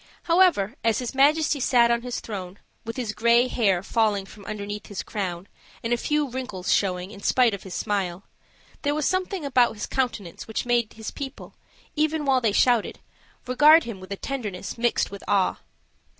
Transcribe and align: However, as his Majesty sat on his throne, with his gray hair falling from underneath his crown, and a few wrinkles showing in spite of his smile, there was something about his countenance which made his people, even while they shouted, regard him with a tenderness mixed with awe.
However, 0.23 0.73
as 0.83 0.97
his 0.97 1.13
Majesty 1.13 1.59
sat 1.59 1.91
on 1.91 2.01
his 2.01 2.21
throne, 2.21 2.57
with 2.85 2.97
his 2.97 3.13
gray 3.13 3.47
hair 3.47 3.83
falling 3.83 4.25
from 4.25 4.43
underneath 4.45 4.87
his 4.87 5.03
crown, 5.03 5.47
and 5.83 5.93
a 5.93 5.97
few 5.97 6.27
wrinkles 6.27 6.73
showing 6.73 7.11
in 7.11 7.21
spite 7.21 7.53
of 7.53 7.61
his 7.61 7.75
smile, 7.75 8.23
there 8.81 8.95
was 8.95 9.05
something 9.05 9.45
about 9.45 9.75
his 9.75 9.85
countenance 9.85 10.47
which 10.47 10.65
made 10.65 10.93
his 10.93 11.11
people, 11.11 11.53
even 11.95 12.25
while 12.25 12.41
they 12.41 12.51
shouted, 12.51 12.99
regard 13.45 13.83
him 13.83 13.99
with 13.99 14.11
a 14.11 14.15
tenderness 14.17 14.75
mixed 14.75 15.11
with 15.11 15.23
awe. 15.27 15.57